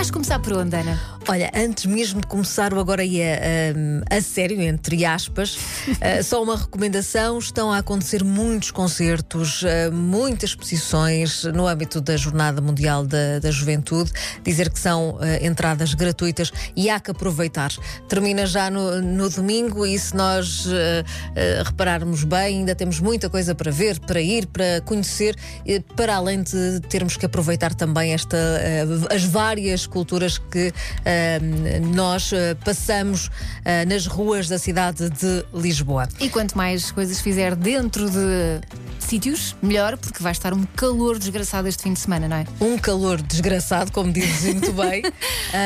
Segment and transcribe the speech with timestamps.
[0.00, 0.98] Vais começar por onde, Ana?
[1.28, 3.38] Olha, antes mesmo de começar o agora ia
[4.10, 9.92] a, a sério, entre aspas, uh, só uma recomendação: estão a acontecer muitos concertos, uh,
[9.92, 14.10] muitas exposições no âmbito da Jornada Mundial da, da Juventude.
[14.42, 17.70] Dizer que são uh, entradas gratuitas e há que aproveitar.
[18.08, 20.66] Termina já no, no domingo e se nós
[21.64, 25.36] repararmos bem, ainda temos muita coisa para ver, para ir, para conhecer,
[25.94, 28.38] para além de termos que aproveitar também esta,
[29.10, 30.72] as várias culturas que
[31.94, 33.30] nós eh, passamos
[33.64, 36.08] eh, nas ruas da cidade de Lisboa.
[36.18, 38.60] E quanto mais coisas fizer dentro de
[38.98, 42.46] sítios, melhor, porque vai estar um calor desgraçado este fim de semana, não é?
[42.60, 45.10] Um calor desgraçado, como dizes muito bem, uh,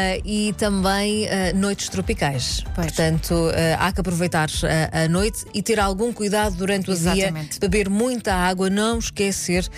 [0.24, 2.64] e também uh, noites tropicais.
[2.74, 2.86] Pois.
[2.86, 4.48] Portanto, uh, há que aproveitar
[4.92, 7.50] a noite e ter algum cuidado durante o Exatamente.
[7.50, 9.68] dia, beber muita água, não esquecer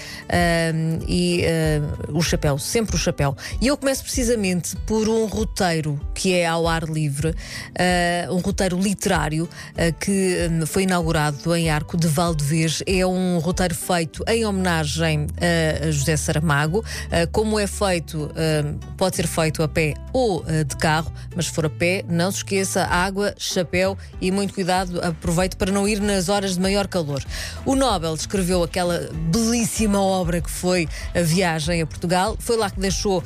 [1.06, 1.44] e
[2.12, 3.36] o chapéu, sempre o chapéu.
[3.60, 4.27] E eu começo precisamente
[4.86, 7.34] por um roteiro que é ao ar livre,
[8.30, 9.48] um roteiro literário
[10.00, 12.82] que um, foi inaugurado em Arco de Valdevez.
[12.86, 15.26] É um roteiro feito em homenagem
[15.80, 16.84] a José Saramago.
[17.32, 18.30] Como é feito,
[18.96, 22.38] pode ser feito a pé ou de carro, mas se for a pé, não se
[22.38, 25.00] esqueça: água, chapéu e muito cuidado.
[25.00, 27.22] Aproveite para não ir nas horas de maior calor.
[27.64, 32.36] O Nobel escreveu aquela belíssima obra que foi a viagem a Portugal.
[32.38, 33.24] Foi lá que deixou uh,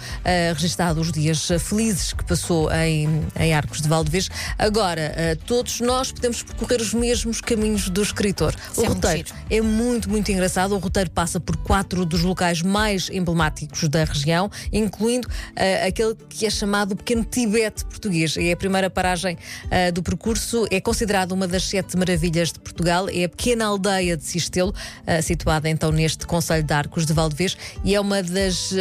[0.54, 4.28] registado os dias felizes que passou em, em Arcos de Valdevez.
[4.58, 8.54] Agora, uh, todos nós podemos percorrer os mesmos caminhos do escritor.
[8.76, 10.74] o é roteiro é muito, muito engraçado.
[10.74, 16.46] O roteiro passa por quatro dos locais mais emblemáticos da região, incluindo uh, aquele que
[16.46, 18.36] é chamado Pequeno Tibete Português.
[18.36, 20.66] É a primeira paragem uh, do percurso.
[20.70, 23.08] É considerado uma das sete maravilhas de Portugal.
[23.08, 27.56] É a pequena aldeia de Sistelo, uh, situada então neste Conselho de Arcos de Valdevez,
[27.84, 28.72] e é uma das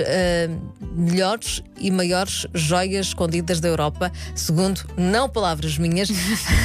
[0.96, 6.10] melhores e maiores joias escondidas da Europa, segundo não palavras minhas,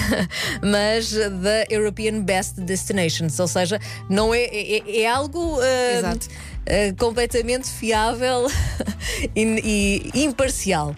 [0.65, 7.69] mas da European Best Destinations, ou seja, não é, é, é algo uh, uh, completamente
[7.69, 8.47] fiável
[9.37, 10.97] e, e imparcial.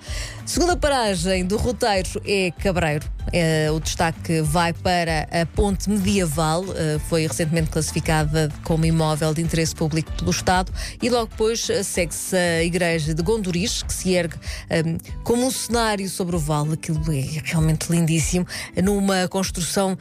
[0.49, 3.07] Segunda paragem do roteiro é Cabreiro.
[3.35, 9.43] É, o destaque vai para a ponte medieval, é, foi recentemente classificada como imóvel de
[9.43, 10.73] interesse público pelo Estado,
[11.03, 14.37] e logo depois eh, segue-se a igreja de Gondoris, que se ergue
[14.71, 14.83] é,
[15.23, 18.47] como um cenário sobre o vale, aquilo é realmente lindíssimo,
[18.83, 19.99] numa construção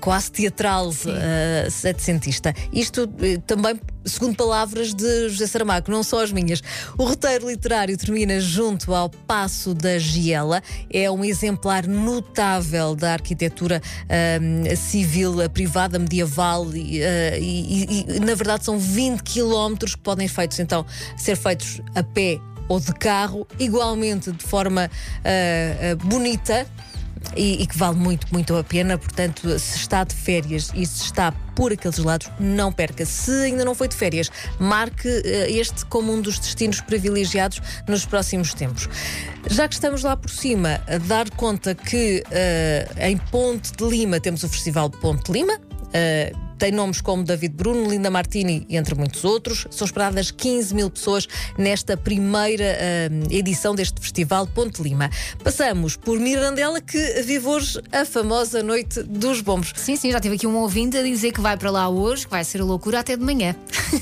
[0.00, 2.54] quase teatral uh, setecentista.
[2.72, 3.06] Isto
[3.46, 6.62] também segundo palavras de José Saramago, não só as minhas.
[6.98, 10.62] O roteiro literário termina junto ao Passo da Giela.
[10.90, 13.80] É um exemplar notável da arquitetura
[14.40, 20.58] um, civil privada medieval uh, e, e, na verdade, são 20 quilómetros que podem feitos,
[20.58, 20.84] então,
[21.16, 22.38] ser feitos a pé
[22.68, 26.66] ou de carro, igualmente de forma uh, uh, bonita
[27.36, 28.98] e, e, que vale muito, muito a pena.
[28.98, 33.06] Portanto, se está de férias e se está por aqueles lados, não perca.
[33.06, 38.04] Se ainda não foi de férias, marque uh, este como um dos destinos privilegiados nos
[38.04, 38.88] próximos tempos.
[39.48, 44.20] Já que estamos lá por cima, a dar conta que uh, em Ponte de Lima
[44.20, 45.54] temos o Festival Ponte de Lima.
[45.54, 49.66] Uh, tem nomes como David Bruno, Linda Martini, entre muitos outros.
[49.70, 51.26] São esperadas 15 mil pessoas
[51.58, 55.10] nesta primeira uh, edição deste festival Ponte Lima.
[55.42, 59.72] Passamos por Mirandela, que vive hoje a famosa Noite dos Bombos.
[59.76, 62.30] Sim, sim, já tive aqui um ouvinte a dizer que vai para lá hoje, que
[62.30, 63.54] vai ser loucura até de manhã.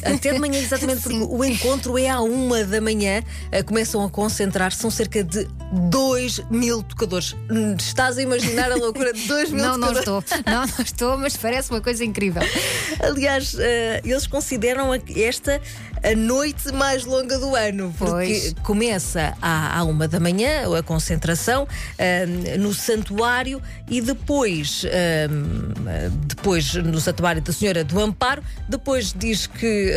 [0.04, 3.22] Até de manhã, exatamente, porque o encontro é à uma da manhã.
[3.48, 5.46] Uh, começam a concentrar, são cerca de
[5.90, 7.34] 2 mil tocadores.
[7.78, 10.06] Estás a imaginar a loucura de 2 mil não, tocadores?
[10.06, 10.42] Não, não estou.
[10.46, 12.42] Não, não estou, mas parece uma coisa incrível.
[13.00, 13.58] Aliás, uh,
[14.04, 15.60] eles consideram esta
[16.02, 18.54] a noite mais longa do ano, porque pois.
[18.64, 26.74] começa à, à, uma da manhã a concentração uh, no santuário e depois, uh, depois
[26.74, 29.93] no santuário da Senhora do Amparo, depois diz que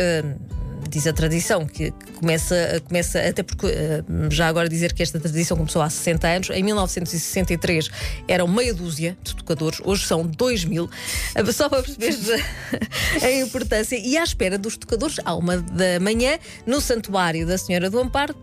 [0.88, 5.56] diz a tradição, que, começa, começa, até porque eh, já agora dizer que esta tradição
[5.56, 7.90] começou há 60 anos, em 1963
[8.28, 10.88] eram meia dúzia de tocadores, hoje são 2 mil,
[11.34, 12.42] eh, só para perceber
[13.22, 13.96] a importância.
[13.96, 18.34] E à espera dos tocadores, à uma da manhã, no Santuário da Senhora do Amparo,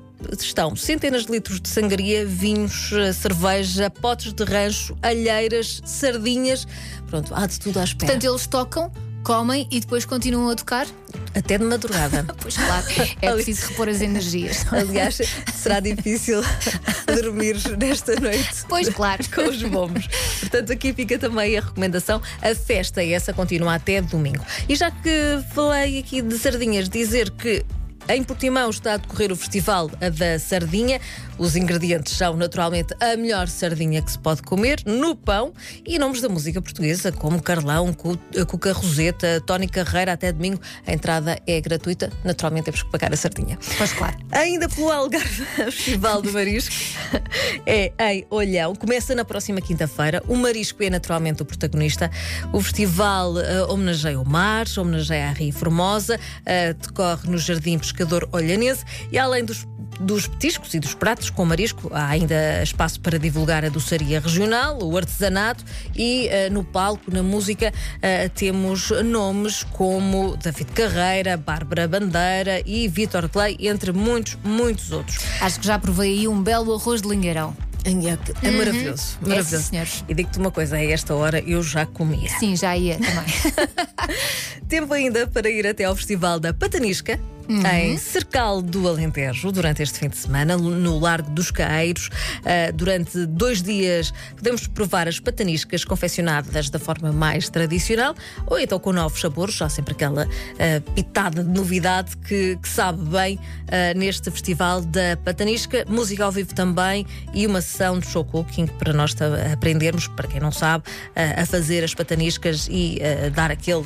[0.42, 6.68] estão centenas de litros de sangria, vinhos, eh, cerveja, potes de rancho, alheiras, sardinhas.
[7.07, 8.12] Pronto, há de tudo à espera.
[8.12, 8.92] Portanto, eles tocam,
[9.24, 10.86] comem e depois continuam a tocar?
[11.34, 12.25] Até de madrugada.
[12.42, 12.86] pois claro,
[13.22, 14.66] é preciso repor as energias.
[14.72, 15.20] Aliás,
[15.54, 16.42] será difícil
[17.08, 18.66] dormir nesta noite.
[18.68, 19.24] Pois claro.
[19.34, 20.08] Com os bombos.
[20.40, 22.22] Portanto, aqui fica também a recomendação.
[22.42, 24.44] A festa essa continua até domingo.
[24.68, 27.66] E já que falei aqui de sardinhas, dizer que
[28.10, 31.00] Em Portimão está a decorrer o Festival da Sardinha.
[31.38, 35.54] Os ingredientes são naturalmente a melhor sardinha que se pode comer no pão
[35.86, 40.62] e nomes da música portuguesa como Carlão, Cuca Roseta, Tony Carreira até domingo.
[40.86, 42.12] A entrada é gratuita.
[42.24, 43.58] Naturalmente temos que pagar a sardinha.
[43.78, 44.18] Pois claro.
[44.32, 46.76] Ainda pelo Algarve, Festival do Marisco
[47.66, 48.76] é em Olhão.
[48.76, 50.22] Começa na próxima quinta-feira.
[50.28, 52.12] O marisco é naturalmente o protagonista.
[52.52, 58.28] O festival uh, homenageia o mar, homenageia a Ria Formosa, uh, decorre no Jardim Pescador
[58.31, 59.68] Olhanense e além dos
[60.00, 64.81] dos petiscos e dos pratos com marisco, há ainda espaço para divulgar a doçaria regional,
[64.81, 65.63] o artesanato
[65.95, 72.88] e uh, no palco, na música, uh, temos nomes como David Carreira, Bárbara Bandeira e
[72.88, 75.19] Vítor Clay, entre muitos, muitos outros.
[75.40, 77.56] Acho que já provei aí um belo arroz de lingueirão.
[77.86, 78.57] É, é uhum.
[78.57, 79.19] maravilhoso.
[79.24, 79.63] É, maravilhoso.
[79.63, 80.06] senhores.
[80.07, 82.30] E digo-te uma coisa, a esta hora eu já comia.
[82.40, 83.25] Sim, já ia também.
[84.68, 87.66] Tempo ainda para ir até ao Festival da Patanisca, Uhum.
[87.66, 92.07] em Cercal do Alentejo durante este fim de semana, no Largo dos Caeiros.
[92.07, 98.16] Uh, durante dois dias podemos provar as pataniscas confeccionadas da forma mais tradicional
[98.48, 103.04] ou então com novos sabores, já sempre aquela uh, pitada de novidade que, que sabe
[103.10, 105.86] bem uh, neste Festival da Patanisca.
[105.88, 109.13] Música ao vivo também e uma sessão de show cooking para nós
[109.51, 110.86] aprendermos, para quem não sabe,
[111.16, 113.00] a fazer as pataniscas e
[113.36, 113.84] dar aquele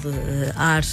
[0.55, 0.83] ar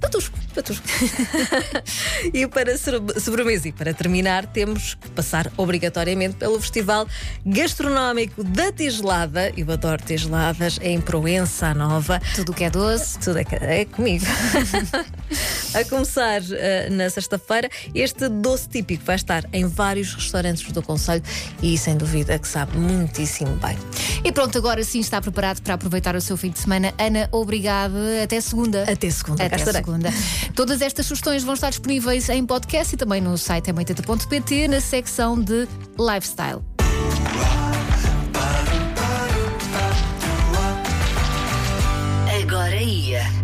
[0.00, 0.38] patusco.
[0.54, 0.86] patusco.
[2.32, 7.06] e para sobremesa e para terminar, temos que passar obrigatoriamente pelo Festival
[7.44, 9.52] Gastronómico da Tigelada.
[9.56, 12.20] Eu adoro tigeladas, é em Proença Nova.
[12.34, 13.18] Tudo que é doce.
[13.18, 14.24] Tudo é, é comigo.
[15.72, 21.22] A começar uh, na sexta-feira, este doce típico vai estar em vários restaurantes do Conselho
[21.62, 23.78] e sem dúvida que sabe muitíssimo bem.
[24.24, 26.92] E pronto, agora sim está preparado para aproveitar o seu fim de semana.
[26.98, 28.22] Ana, obrigada.
[28.22, 28.82] Até segunda.
[28.82, 29.44] Até segunda.
[29.44, 30.10] Até segunda.
[30.54, 35.40] Todas estas sugestões vão estar disponíveis em podcast e também no site m na secção
[35.40, 35.66] de
[35.98, 36.69] lifestyle.